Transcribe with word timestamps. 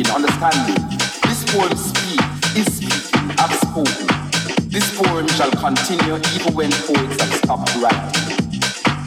speaking, 0.00 0.14
understanding. 0.14 0.98
This 1.22 1.44
poem 1.52 1.76
speaks, 1.76 2.56
is 2.56 2.66
speaking, 2.76 3.28
have 3.36 3.52
spoken. 3.54 4.06
This 4.68 4.86
poem 4.96 5.26
shall 5.28 5.50
continue 5.50 6.16
even 6.34 6.54
when 6.54 6.70
poets 6.70 7.20
have 7.20 7.34
stopped 7.34 7.74
writing. 7.76 8.48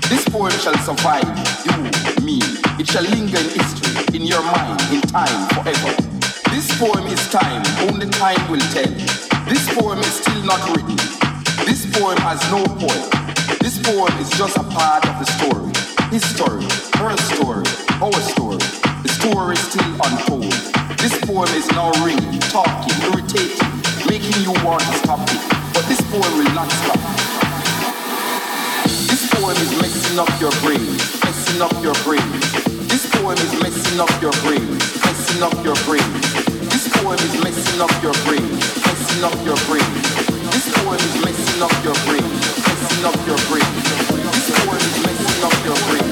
This 0.10 0.28
poem 0.30 0.52
shall 0.52 0.78
survive, 0.78 1.26
you, 1.66 2.26
me. 2.26 2.40
It 2.80 2.88
shall 2.88 3.04
linger 3.04 3.38
in 3.38 3.50
history, 3.50 4.18
in 4.18 4.26
your 4.26 4.44
mind, 4.44 4.82
in 4.92 5.02
time, 5.02 5.48
forever. 5.56 5.96
This 6.52 6.68
poem 6.78 7.08
is 7.08 7.22
time, 7.30 7.64
only 7.90 8.10
time 8.10 8.40
will 8.52 8.64
tell. 8.74 8.92
This 9.48 9.66
poem 9.74 10.00
is 10.00 10.14
still 10.22 10.44
not 10.44 10.62
written. 10.76 10.98
This 11.66 11.90
poem 11.98 12.18
has 12.20 12.40
no 12.52 12.64
point. 12.66 13.60
This 13.62 13.80
poem 13.82 14.14
is 14.20 14.30
just 14.32 14.58
a 14.58 14.64
part 14.64 15.06
of 15.08 15.18
the 15.20 15.26
story. 15.26 15.72
His 16.12 16.24
story, 16.36 16.64
her 17.00 17.18
story, 17.18 17.66
our 18.02 18.22
story. 18.22 18.60
The 19.04 19.10
story 19.10 19.56
still 19.56 19.94
unfolds. 20.04 20.73
This 21.04 21.20
poem 21.26 21.52
is 21.60 21.68
now 21.76 21.92
ring, 22.00 22.16
talking, 22.48 22.96
irritating, 23.04 23.60
making 24.08 24.40
you 24.40 24.56
want 24.64 24.80
to 24.88 24.94
stop 25.04 25.20
it. 25.28 25.36
But 25.76 25.84
this 25.92 26.00
poem 26.08 26.32
will 26.40 26.54
not 26.56 26.72
stop. 26.72 26.96
This 29.12 29.28
poem 29.36 29.52
is 29.52 29.72
messing 29.84 30.18
up 30.18 30.32
your 30.40 30.56
brain, 30.64 30.80
messing 31.20 31.60
up 31.60 31.76
your 31.84 31.92
brain. 32.08 32.24
This 32.88 33.04
poem 33.20 33.36
is 33.36 33.52
messing 33.60 34.00
up 34.00 34.16
your 34.24 34.32
brain, 34.48 34.64
messing 35.04 35.44
up 35.44 35.52
your 35.60 35.76
brain. 35.84 36.08
This 36.72 36.88
poem 36.96 37.20
is 37.20 37.36
messing 37.44 37.82
up 37.84 37.92
your 38.00 38.16
brain, 38.24 38.48
messing 38.88 39.24
up 39.28 39.36
your 39.44 39.60
brain. 39.68 39.84
This 40.56 40.72
poem 40.72 40.96
is 41.04 41.16
messing 41.20 41.60
up 41.60 41.76
your 41.84 42.00
brain, 42.08 42.24
messing 42.64 43.04
up 43.04 43.20
your 43.28 43.40
brain. 43.52 43.68
This 44.32 44.48
poem 44.56 44.80
is 44.80 44.98
messing 45.04 45.44
up 45.44 45.66
your 45.68 45.80
brain. 45.92 46.03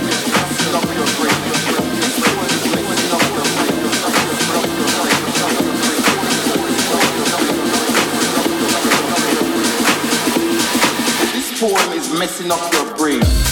form 11.61 11.93
is 11.93 12.11
messing 12.17 12.51
up 12.51 12.73
your 12.73 12.97
brain. 12.97 13.50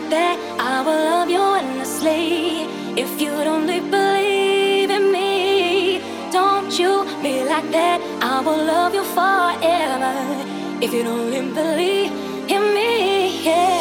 Like 0.00 0.10
that, 0.10 0.36
I 0.60 0.82
will 0.82 1.04
love 1.10 1.30
you 1.30 1.42
endlessly. 1.54 2.66
If 3.02 3.18
you'd 3.18 3.46
only 3.46 3.80
believe 3.80 4.90
in 4.90 5.10
me, 5.10 6.02
don't 6.30 6.70
you 6.78 6.92
be 7.22 7.44
like 7.44 7.70
that, 7.70 7.98
I 8.20 8.40
will 8.44 8.62
love 8.72 8.92
you 8.94 9.04
forever. 9.16 10.14
If 10.84 10.92
you'd 10.92 11.06
only 11.06 11.40
believe 11.60 12.12
in 12.54 12.62
me, 12.74 13.42
yeah. 13.42 13.75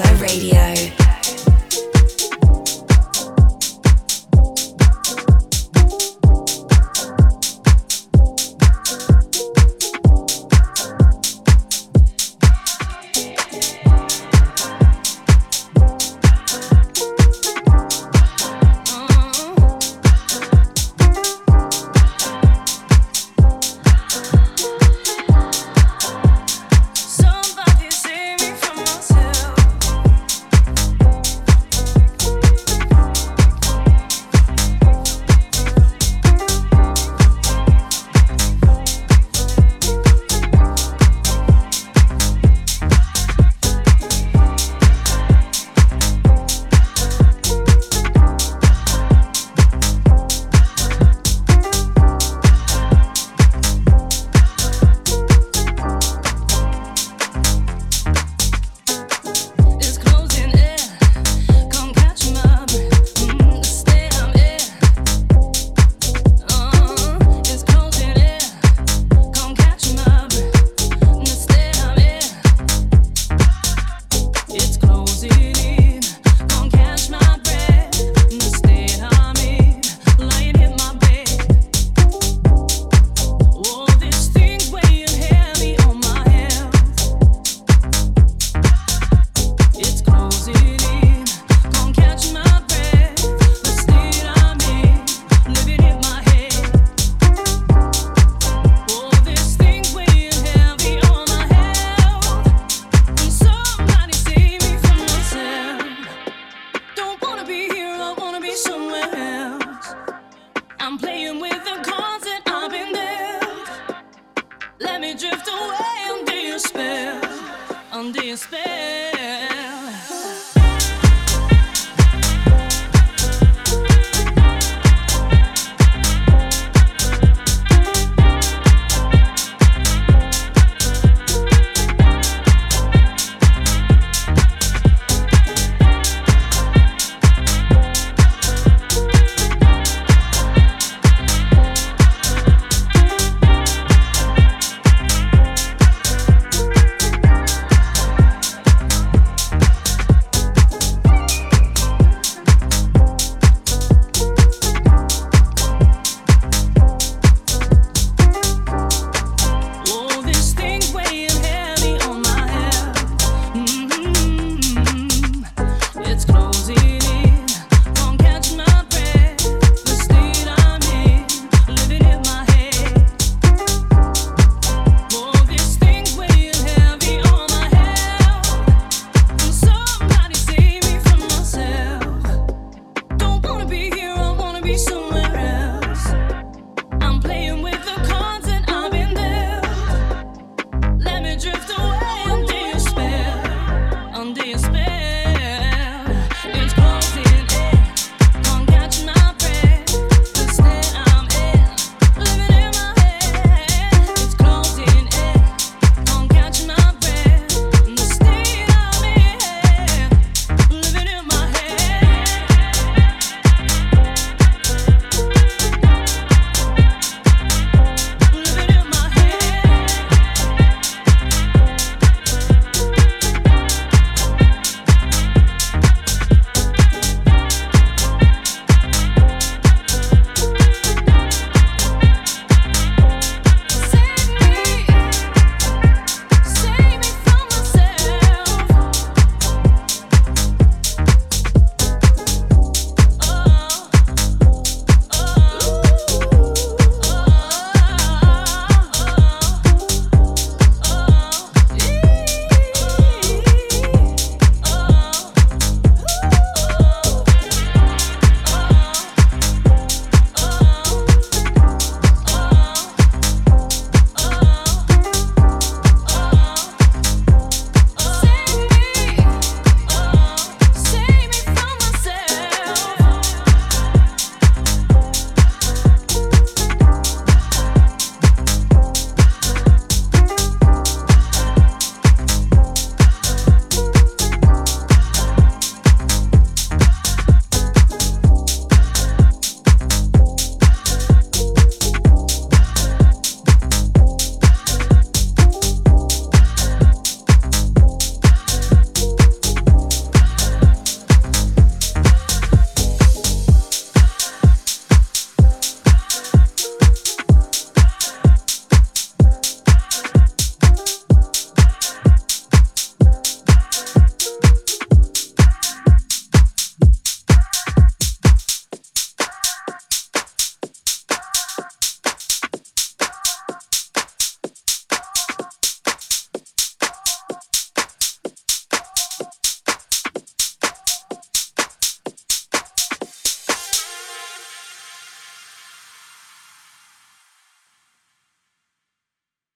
Away. 0.00 1.03